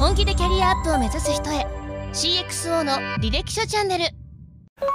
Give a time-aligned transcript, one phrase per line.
[0.00, 1.66] 本気でキャリアアップを目指す人へ。
[2.14, 4.04] CXO の履歴書チャンネル。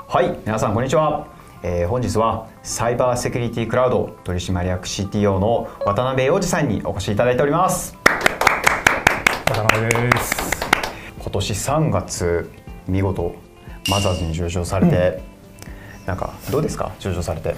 [0.07, 1.27] はい皆さんこんにちは、
[1.61, 7.95] えー、本日はサイバーセキュリティクラウド取締役 CTO の渡辺洋二さんにお越しいただいております。
[9.47, 10.65] 渡辺です。
[11.19, 12.51] 今年3月
[12.87, 13.35] 見事
[13.91, 15.34] マザーズに上場されて、うん、
[16.05, 16.91] なんかどうですか？
[16.99, 17.55] 上場されて。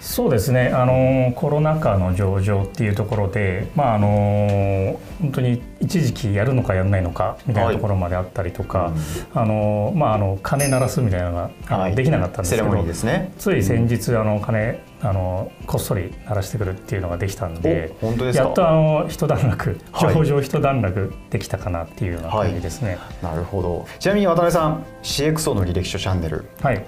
[0.00, 0.68] そうですね。
[0.68, 8.92] あのコロナ禍の上場っていうところでまああの本当に一時期やるのかやらないのかみたいなところまであったりとか、はい、
[9.34, 17.94] あのまああの鐘鳴らすみたいなのが、はい、できなかったんですけど、ね、つい先日あの鐘あのこっそり鳴らしてくるっていうのができたんで
[18.34, 23.86] やっとあの一段落上場一段落できたかなっていうような感じですね、はい、なるほど。
[23.98, 26.84] ちなみに渡辺さん CXO の履歴書チャンネル、はい、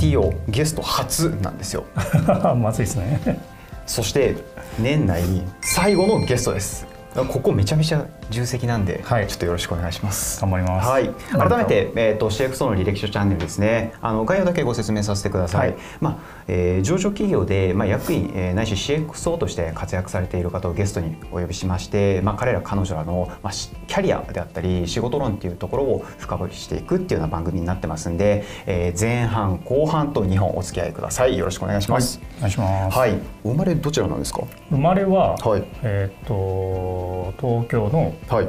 [0.00, 1.84] CTO ゲスト初なんですよ。
[2.56, 3.38] まずいですね。
[3.86, 4.36] そして
[4.78, 5.22] 年内
[5.60, 6.86] 最後のゲストです。
[7.14, 10.40] ここめちゃめちゃ重責なんで、はい、ちょっとよろしくお願いします。
[10.40, 10.88] 頑張ります。
[10.88, 11.10] はい。
[11.30, 13.92] 改めて、えっ、ー、と CXO の履歴書チャンネルですね。
[14.00, 15.70] あの概要だけご説明させてください。
[15.70, 16.16] はい、まあ、
[16.48, 31.36] えー、上場企業でまあ役員、えー、ないし CXO として活躍されている方をゲストにお呼びしまして、まあ彼ら彼女らのまあキャリアであったり仕事論っていうところを深掘りしていくっていうような番組になってますんで、えー、前半後半と2本お付き合いください。
[31.36, 32.18] よろしくお願いします。
[32.18, 32.98] はい、お願いします。
[32.98, 33.18] はい。
[33.42, 34.42] 生まれどちらなんですか？
[34.70, 38.48] 生まれは、はい、えっ、と東京のはい。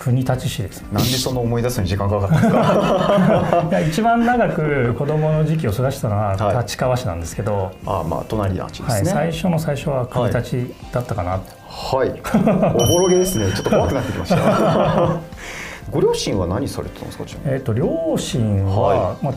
[0.00, 3.80] 国立市です、なんでその思い出すのに時間かかったんですか？
[3.86, 12.18] 一番長く子供の時期を過ごしたのは立川市なんですけど、はい、あまあ隣町ですね、はい、最初の最初は国立だったかなはい、
[12.74, 13.52] おぼろげですね。
[13.54, 15.18] ちょっと怖くなってきました。
[15.92, 19.34] ご両親は何されてたんですかえっ、と両親は、はい、まあ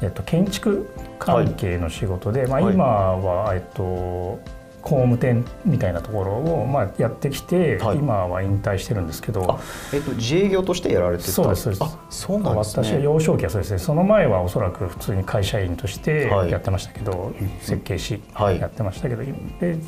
[0.00, 4.38] えっ、と建築関係の仕事で、まあ今はえっ、と
[4.84, 9.58] 工務店みたいなところをまあやってきて、はい、今は引退してるんですけど、
[9.94, 11.30] えっと、自営業としてやられてた。
[11.32, 11.98] そうですそうです。
[12.10, 13.78] そうなんです、ね、私は幼少期はそうですね。
[13.78, 19.78] その前はおそらく普通に会社員としてやってましたけど、はい、設計士やってましたけど、はい、で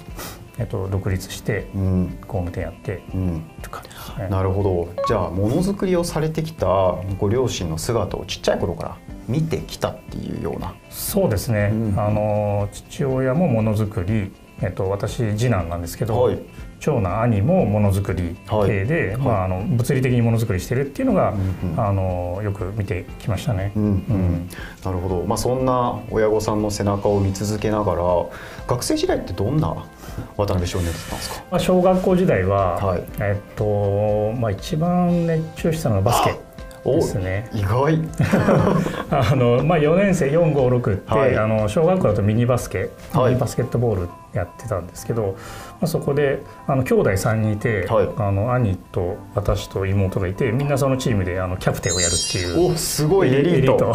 [0.58, 1.68] えっと、独立して
[2.26, 4.28] 工務店やって、うん、って感じですね。
[4.30, 4.88] なるほど。
[5.06, 8.96] じゃあものづくりをされてきたご両親の姿をちっちゃい頃から
[9.28, 10.72] 見てきたっていうような。
[10.88, 16.38] そうですね、うん、あの父親もものづくりえっと、私次男なんですけど、はい、
[16.80, 18.36] 長男兄もものづくり
[18.66, 23.72] 系で、はい、まあ、あの物理的にものづくりしてるっていうのが、うんうん、あのよく見てきましたね。
[23.76, 24.48] うんうん、
[24.84, 28.02] なるほど、まあ、そんな親御さんの背中を見続けながら
[28.66, 29.68] 学生時代ってどんな
[30.36, 36.45] 渡辺少年だったんですか、まあ、小学校時代は、はい、えっとまあ、一番熱中したのはバスケ。
[36.94, 37.50] ですね。
[37.52, 37.98] 意外。
[39.10, 45.32] あの、まあ、4年生456って、はい、あの小学校だとミニバスケ、はい、ミニバスケットボールやってたんですけど、ま
[45.82, 52.72] あ、そこであの兄弟3人いて、はい、あの兄と私と妹がいてみんなそのチームであのキャプテンをやるっていう。
[52.72, 53.94] おすごいエリート。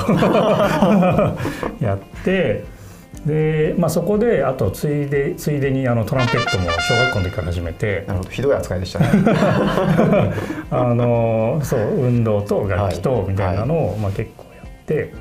[1.83, 2.80] やって
[3.25, 8.05] で、まあ、そこであとついでついでにあのトランペットも小学校の時から始めて。
[8.07, 9.07] なるほどひどい扱いでしたね。
[10.71, 15.13] あのそう運動と楽器とみたいなのを、はい、まあ、結構やって。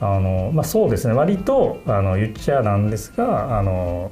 [0.00, 1.14] あの、まあ、そうですね。
[1.14, 4.10] 割とあの言っちゃなんですがあの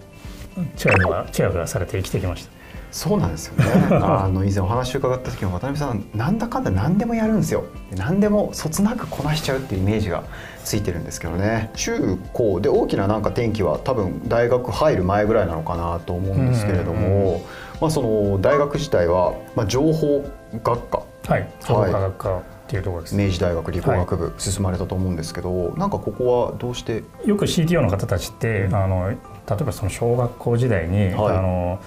[0.76, 2.61] チヤホヤチヤホヤされて生きてきました。
[2.92, 3.64] そうなんですよね。
[4.00, 7.64] あの以前お話伺った時も渡辺さんなんだかんだ何でもやるんですよ。
[7.96, 10.22] 何でもそつなくこなしちゃうっていうイメージが
[10.62, 11.70] ついてるんですけどね。
[11.74, 17.42] 中高で大きななんか転機は多分大学入る前ぐらいなのかなと思うんですけれども、
[17.80, 20.24] まあ、その大学自体は、まあ、情報
[20.62, 21.02] 学科。
[21.26, 21.48] はい。
[21.66, 22.42] 情報科学科、
[22.72, 27.04] っていうところです明治大学理工学部進まれたと思うんですけど、はい、なんかここはどうして？
[27.26, 29.16] よく CTO の方たちって、あの例
[29.60, 31.80] えばその小学校時代に、はい、あの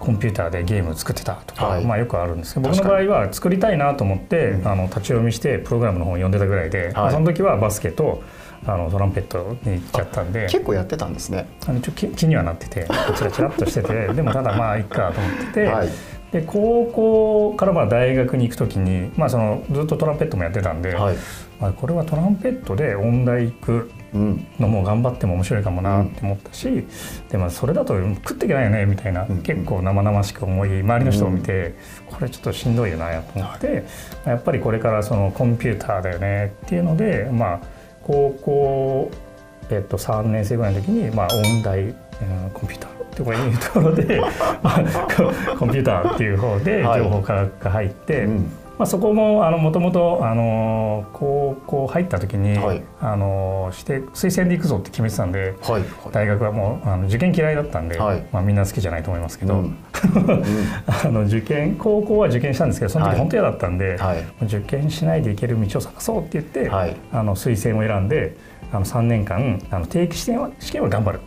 [0.00, 8.22] コンピューターでゲームを作ってたとか、はい、まあよくあるんですけど僕の場合は作りたいなと思って、うん、あの立ち読みしてプログラムの本を読んでたぐらいで、はい、その時はバスケと
[8.66, 10.48] あのトランペットに行っちゃったんで。
[10.48, 11.48] 結構やってたんですね。
[11.66, 15.88] あのちょ気気にはなっててチラチラっとしてて でもただまあいっかと思ってて、はい、
[16.32, 21.16] で高校からまあ大学に行く時に、まあ、そのずっとトランペットもやってたんで、はい、
[21.60, 26.88] まあ、これはトランペットで音大行くのも頑張っても面白いかもなって思ったし、うん、
[27.28, 31.74] でもそれだと食っていけないよねみたいな、うん、結構生々しく思い周りの人を見て、
[32.08, 33.84] うん、これちょっとしんどいよなと思って、
[34.24, 37.60] やっぱりこれからそのコンピューターだよねっていうので、まあ、
[38.02, 39.10] 高校、
[39.70, 41.94] えっと、3年生ぐらいの時に、まあ、音大、うん、
[42.52, 44.20] コンピューターとかいうところで
[45.58, 50.22] コンピューターっていう方で情報科学が入って、はいまあ、そこももともと
[51.12, 59.76] 高校入った時に、はい、あのして推薦で行くぞって決めてたんで、はい、大学はもうあの受験嫌いだったんで、はい、まあ、みんな好きじゃないと思いますけど、うん、
[60.88, 63.98] あの受験高校は受験したんですけどその時本当嫌だったんで、
[64.44, 66.70] 受験しないで行ける道を探そうって言って、
[67.12, 68.34] あの推薦を選んで
[68.72, 71.20] あの3年間あの定期試験は試験を頑張る。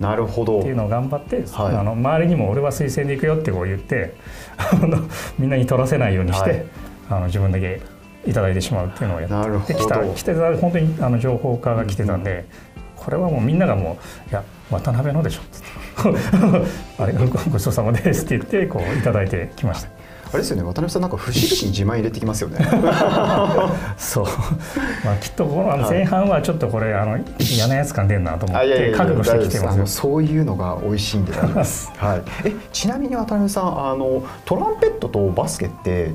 [0.00, 0.60] なるほど。
[0.60, 4.14] っていうのを頑張って、はい、あの周りにも俺は推薦で行くよってこう言って
[4.58, 4.98] あの
[5.38, 6.64] みんなに取らせないようにして、はい、
[7.10, 7.80] あの自分だけ
[8.26, 12.46] いただいてしまうっていうのをやってきた来てた本当にあの情報化が来てたんで、
[12.96, 15.68] うん、これはもうみんながもう「いや渡辺のでしょ」っつって
[17.02, 19.90] 「あれごちそうさまです」って言ってこういただいてきました。
[20.34, 22.58] あれですよね渡辺さんなんか節々に自慢入れてきますよね。
[23.96, 24.24] そう、
[25.04, 36.10] まあ、きっとこの前半はちょっとこれあの嫌なやつ感出るなと思って覚悟してきてますそういうのが美味しいんで はい、えちなみに渡辺さんあのトランペットとバスケって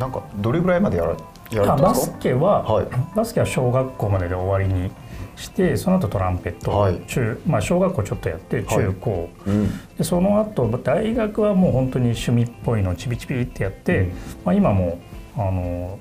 [0.00, 1.10] なんかどれぐらいまでやら
[1.52, 4.90] やられバスケは、はい、バスケは小学校までで終わりに
[5.36, 14.08] してその後トランペット、はい、中まあ、小学校ちょっとやって中高、はいうん、でその後大学はもう本当に趣味っぽいのをちびちびってやって、うん、
[14.44, 14.98] まあ、今も
[15.36, 15.98] あの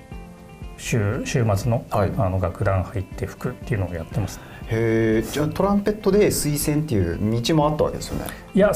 [0.77, 4.39] 週週末の,、あの楽団入って吹くっていうのをやってます、
[4.71, 8.25] へえじゃあトランペットで推薦っていう道もあったわけですよね。
[8.53, 8.71] いや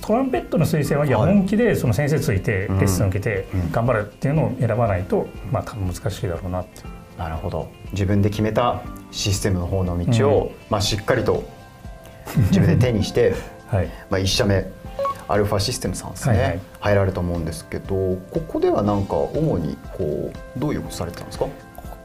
[0.00, 1.10] トランペットの推薦はい。
[1.10, 6.82] や本気でその先生ついてレッスン受けて頑張るっていうのを選ばないと、まあ多分難しいだろうなって。
[7.18, 7.68] なるほど。
[7.92, 11.44] 自分で決めたシステムの方の道を、うん、まあ、しっかりと
[12.48, 13.34] 自分で手にして、
[13.68, 14.66] はい、まあ、1社目
[15.28, 21.46] アルファシステムさんですね、はいはい、入られると思うんですけどここではなんか主にこうどういうことされてたんですか？
[21.46, 21.50] こ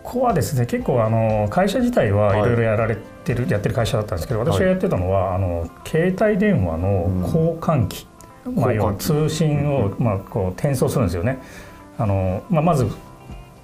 [0.04, 2.40] こはですね結構あの会社自体はい。
[2.40, 8.08] ろいろやられてる、はい、やってる会社だったんですけど私がやってたのは、はい、あの携帯電話の交換機、
[8.46, 11.40] うん、まあ、通信を、まあ、こう転送するんですよね。
[11.98, 12.88] あのまあ、まず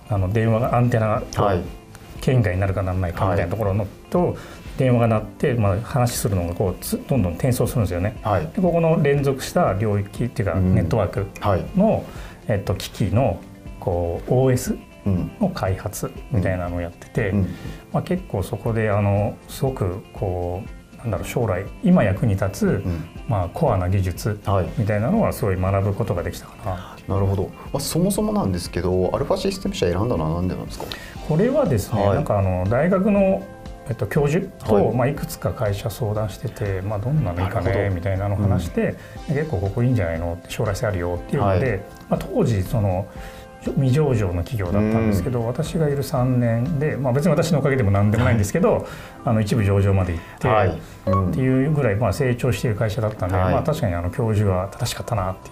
[0.09, 1.23] あの電話がアンテナが
[2.21, 4.35] 圏外になるかならないかみたいなところの、と
[4.77, 8.19] 電話が鳴って、まあ、話するのがこうどんどん転送するんですよね。
[8.23, 11.27] はい、でここの連続した領域っていうか、ネットワーク
[11.77, 12.03] の、
[12.47, 13.39] えっと、機器の
[13.79, 17.33] こう OS の開発みたいなのをやってて、
[17.91, 22.83] まあ、結構そこであのすごくこうなんだろう将来今役に立つ、
[23.27, 24.39] まあ、コアな技術
[24.77, 26.97] みたいなのはすごい学ぶことができたかな。
[27.15, 30.85] なるほど、まあ、そもそもなんですけどアルファシステム社選んだのは何でなんですか？
[31.27, 33.45] これはですね、はい、なんかあの大学の
[33.85, 38.95] えっと、教授と、はい、まあ、いくつか会社相談してて、まあ、どんなのいいかねみたいなのを話して、
[39.27, 43.05] うん、結構ここいいんじゃないのって将来性あるよっていうので、はい、まあ、当時その
[43.71, 48.83] 未上場の企業だったんですけど、うん、私がいる3年で、まあ、別に私のおかげでも何でもないんですけど、はい、
[49.25, 50.81] あの一部上場まで行って、はい。
[51.07, 55.51] うん、っていうぐらいまあ成長している会社だったんで、まあ、確かにあの教授は正しかったなってい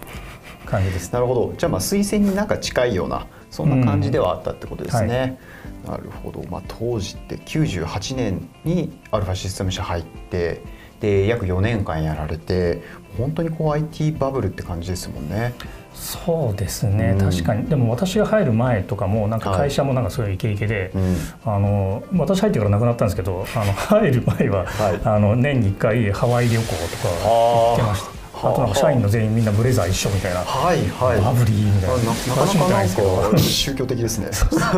[0.64, 1.12] う感じです。
[1.12, 1.54] なるほど。
[1.56, 5.38] じゃあまあ推薦になんか近いようなそんな感じではあったってことですね。
[5.84, 5.90] うん。
[5.90, 10.62] はい、なるほど、まあ、当時って98年にアルファシステム社入って
[11.02, 12.80] で約4年間やられて
[13.18, 15.54] 本当にこう IT バブルって感じですもんね。
[15.94, 17.66] そうですね、うん、確かに。
[17.66, 21.02] でも私が入る前とかもなんか会社もなんかすごいイケイケで、はい
[21.44, 28.48] あの私入ってからなくなったんですけどあの入る前は、はい、あの年に1回ハワイ旅行とか行ってました。
[28.48, 28.52] あ。
[28.52, 31.96] となんか社員の全員みんなブレザー一緒みたいな、はいはい、バブリーみたいな。
[31.96, 32.04] な
[32.34, 34.28] かなかなんか宗教的ですね。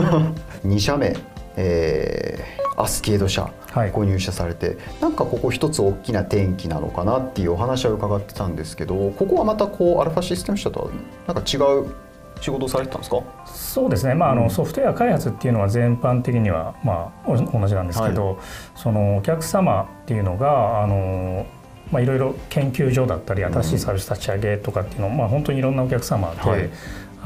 [0.65, 1.17] 2社目、
[1.57, 3.51] えー、アスケード社
[3.93, 10.91] ご入社されて、はい、なんかここ一つ大きな転機なのかなっていうお話は伺ってたんですけどここはまたこうアルファシステム社とは
[11.27, 11.95] なんか違う
[12.41, 13.23] 仕事をされてたんですか？
[13.47, 18.37] そうですね、まあ、あのソフトウェア開発っていうのは全般的には、まあ、同じなんですけど、はい、
[18.75, 21.47] そのお客様っていうのがあの
[21.93, 26.71] まあ、いろいろ研究所だったり新しいサービス立ち上げとかっていうのを、まあ、本当にいろんなお客様で、はい、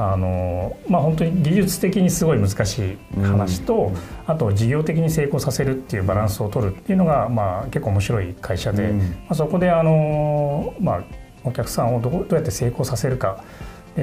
[0.00, 3.90] あのまあ、本当に技術的にすごい難しい話と、
[4.28, 11.05] あと事業的に成功させるっていうバランスを取るっていうのが、まあ、結構面白い会社で、まあ、そこであの、まあ、
[11.43, 13.43] お客さんをどどうやって成功させるか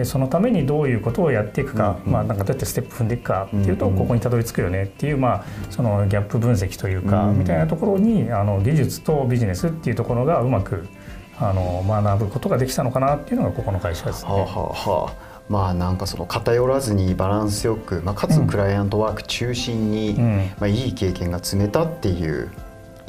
[0.04, 2.06] そのためにどういうことをやっていくか、うん。
[2.08, 10.86] うん、まあ、なんかどうやってステップ踏んでいくかっていうと、ここにたどり着くよねっていう、まあ、そのギャップ分析というか、みたいなところにあの技術とビジネスっていうところがうまく
[11.40, 14.32] あの学ぶことができたのかなっていうのがここの会社ですね。
[14.32, 22.52] はあはあまあなんかその偏らずにバランスよく、まあ、かつクライアントワーク中心に、うん、まあ、いい経験が積めたっていう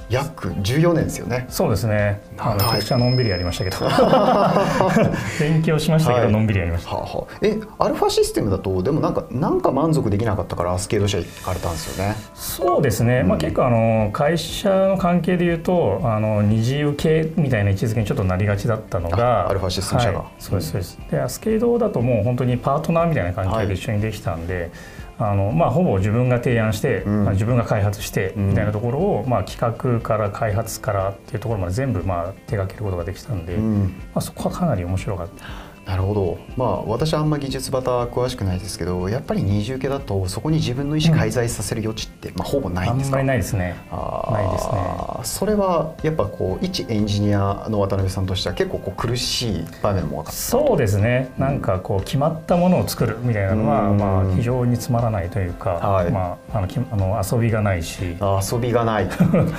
[0.08, 1.46] 約14年ですよね。
[1.48, 2.20] そうですね。
[2.32, 3.76] めちゃくちゃのんびりやりましたけど。
[5.40, 12.14] 勉強しましたけど、はい、のんびりやりました、はあはあ、えアルファシステムだとでもなんかなんか満足できなかったからアスケード社行かれたんですよね。
[12.34, 20.98] そうですね、うん、まあ、結構あの会社の関係でいうとあの二次受けみたいな位置づけにちょっとなりがちだったのがアルファシステム社が、はい、そうですそうです。
[21.10, 24.70] でアスケードだともう本当にパートナーみたいな関係で一緒にできたんで、はい
[25.18, 35.65] あのまあ、ほぼ自分が提案して、うん、まあ、自分が開発してみたいなところを、うん、まあ、企画から開発からっていうところまで全部まあ手掛けることができたんで、うん、まあ、そこはかなり面白かった。
[35.87, 43.19] なるほど、まあ、私はあんま技術バタ詳しくないですけどやっぱり二重系だとそこに自分の意思介在させる余地って、うん、まあ、ほぼないんですか？
[43.19, 43.76] あんまりないですね。
[43.93, 44.81] ないですね。
[45.23, 50.33] それはやっぱこう一エンジニアの渡辺さんとしては結構こう苦しい場面も分かった。
[50.33, 51.31] そうですね。
[51.38, 58.16] なんかこう決まったものを作るみたいなのは、まあ、非常につまらないというか、はい、まあ、あのあの遊びがないし。
[58.52, 59.07] 遊びがない。
[59.14, 59.52] 確かに。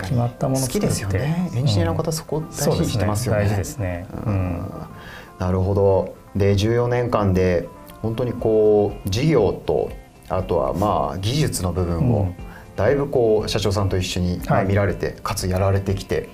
[0.00, 1.50] 決まったもの好きですよね。
[1.54, 4.62] エンジニアの方、そこ大事にしてますよね、大事ですね、うん
[5.38, 6.14] なるほど。
[6.34, 7.68] で14年間で
[8.02, 9.90] 本当にこう事業と
[10.28, 12.32] あとはまあ技術の部分を
[12.76, 16.28] だいぶこう社長さんと一緒に見られて、かつやられてきて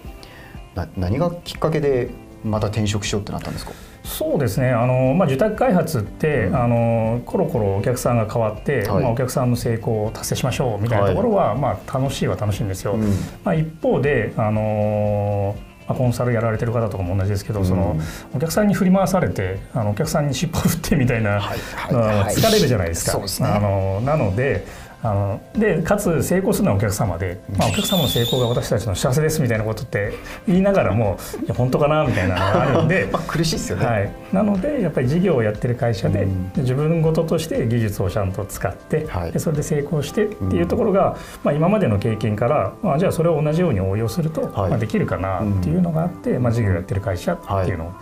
[0.75, 2.11] な何がきっかけで
[2.43, 3.73] また転職しようってなったんですか？
[4.05, 4.71] そうですね。
[4.71, 12.95] あの、まあ、受託開発って、うん、あのコロコロお客さんが変わって、はい、まあ、お客さんの成功を達成しましょうみたいなところは、はい、まあ、楽しいは楽しいんですよ。
[12.95, 13.03] うん、
[13.45, 15.55] まあ、一方であの
[15.89, 17.97] まあ、コンサルやられてる方とかも同じですけど、うん、その
[18.35, 21.59] お客さんに振り回されてあのお客さんに尻尾振ってみたいな、はい
[21.95, 23.27] はい、疲れるじゃないですか。
[23.27, 24.67] すね、あのなので
[25.03, 30.13] あのでかつ成功するのはお客様で、まあ、お客様の成功が私たちの幸せですみたいなことって
[30.47, 47.93] 言いながらもいや本当かなみたいなのがあるんで まあ苦しいですよね、はい、なのでやっぱり事業をやってる会社で、うん、自分事として技術をちゃんと使って、はい、でそれで成功してっていうところが、まあ、今までの経験から、まあ、じゃあそれを同じように応用すると、はい、まあ、できるかなっていうのがあって、まあ、事業をやってる会社っていうのを、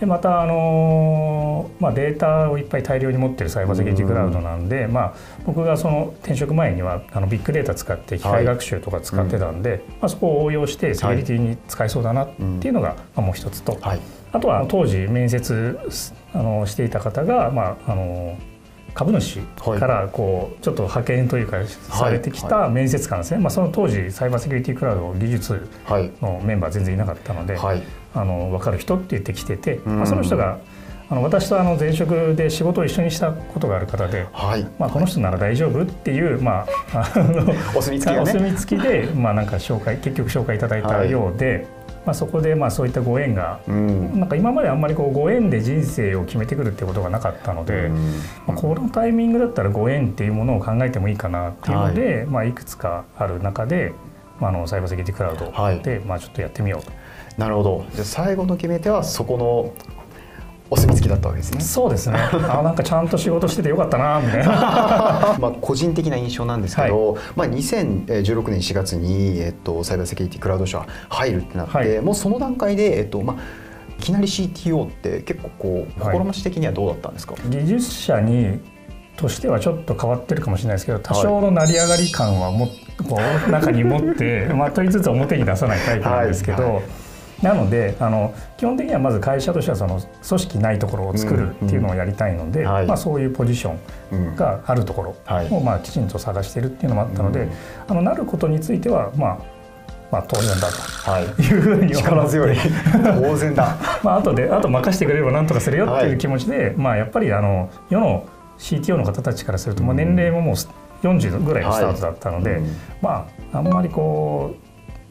[0.00, 5.14] でまた、あのまあ、データをいっぱい大量に持ってるサイバーセキュリティクラウドなんで、まあ、
[5.46, 9.78] 僕がその転職前にはあのビッグデータ使って機械学習とか使ってたんで、はい。
[9.78, 14.00] うん、まあ、そこを応用してセキュリティに使えそうだなっていうのが、まあ、もう一つと、はい、
[14.32, 15.78] あとは当時面接
[16.32, 18.38] あのしていた方が、まあ、あの
[18.94, 25.68] 株主からこうちょっと派遣というかされてきた面接官ですね、まあ、その当時サイバーセキュリティクラウド技術
[26.22, 27.58] のメンバー全然いなかったので、
[28.14, 30.58] あの分かる人って言ってきてて、まあ、その人が
[31.14, 41.52] あの私とあの前職で仕事を一緒にしたことがある方で、はい、まあ、この人なら大丈夫っていう、まあ、あ のお墨付き、ね、 お墨付きで、まあ、なんか紹介結局紹介いただいたようで。
[41.52, 41.66] はい。
[42.04, 47.94] まあ、そこでまあそういったご縁が、うん、なんか今まであんまりこうご縁で人生を決めてくるってことがなかったので、うん、
[48.46, 53.94] まあ、このタイミングだったらご縁っていうものを考えてもいいかなっていうので、はい、まあ、いくつかある中で、
[54.38, 56.92] まあ、あのサイバーセキュリティクラウドで、まあ、ちょっとやってみようと。
[57.38, 57.86] なるほど。
[57.94, 59.72] じゃ最後の決め手はそこの
[60.74, 61.60] お墨付きだったわけですね。
[61.60, 62.18] そうですね。
[62.50, 64.46] あなんかちゃんと仕事しててよかったなみたいな。
[65.40, 73.36] まあ個人的な印象なんですけど、はい、まあ2016年4月にえっとサイバーセキュリティクラウド社入るってなって、はい、もうその段階でえっとまあ
[73.98, 77.34] いきなり CTO って結構こう心持ち的にはどうだったんですか？
[77.34, 78.58] はい、技術者に
[79.16, 82.66] としてはちょっと変わってるかもしれないですけど多少の成り上がり感はも
[83.08, 86.62] こう中に持って まといつつ表に出さないタイプなんですけど。
[86.64, 86.82] はいはい
[87.42, 93.76] なのであの基本的にはまず会社としてはその組織ないところを作るっていうのをやりたいので、うんうん、まあ、そういうポジショ
[94.12, 95.16] ンがあるところ
[95.50, 97.50] をまあきちんと探してるっていうのもあったので、うん、
[97.88, 99.54] あのなることについてはまあ
[100.10, 101.58] まあ、当然だとい。
[101.58, 102.56] うふうに力強い。
[103.02, 103.76] 当然だ。
[104.04, 108.24] まあ後であと任せてくれれば何とかするよっていう気持ちで、はい、まあ、やっぱりあの世の
[108.58, 110.54] CTO の方たちからすると、まあ、年齢ももう
[111.02, 112.62] 40ぐらいのスタートだったので、はい、
[113.02, 114.63] まああんまりこう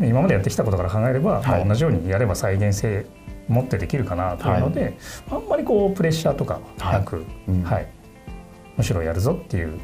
[0.09, 3.05] 今までやってきたことから考えれば、はい、まあ、同じようにやれば再現性
[3.47, 4.93] 持ってできるかなというので、はい、
[5.31, 7.87] あんまりこうプレッシャーとかなく、はいうん、はい、
[8.77, 9.79] むしろやるぞっていう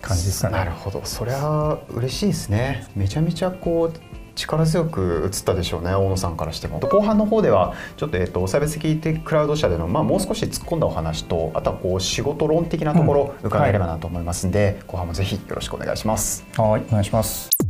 [0.00, 0.56] 感じですかね。
[0.56, 1.00] なるほど。
[1.04, 2.86] それは嬉しいですね。
[2.94, 3.98] めちゃめちゃこう
[4.34, 6.78] 力強く映ったでしょうね大野さんからしても。
[6.78, 16.46] 後半の方ではちょっと,、えーと、サイバーセキュリティクラウド社での、まあ、もう少し突っ込んだお話とあとはこう仕事論的なところ伺えればなと思いますんで、うんはい、後半もぜひよろしくお願いします。
[16.56, 17.67] はいお願いします